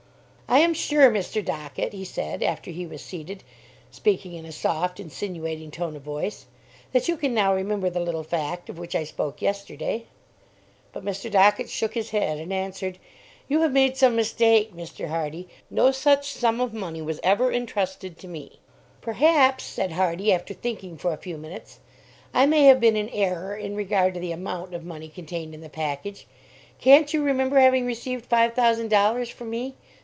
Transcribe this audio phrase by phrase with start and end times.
[0.53, 1.41] "I am sure, Mr.
[1.43, 3.45] Dockett," he said, after he was seated,
[3.89, 6.45] speaking in a soft, insinuating tone of voice,
[6.91, 10.07] "that you can now remember the little fact of which I spoke yesterday."
[10.91, 11.31] But Mr.
[11.31, 12.97] Dockett shook his head, and answered,
[13.47, 15.07] "You have made some mistake, Mr.
[15.07, 15.47] Hardy.
[15.69, 18.59] No such sum of money was ever intrusted to me."
[18.99, 21.79] "Perhaps," said Hardy, after thinking for a few minutes,
[22.33, 25.61] "I may have been in error in regard to the amount of money contained in
[25.61, 26.27] the package.
[26.77, 29.75] Can't you remember having received five thousand dollars from me?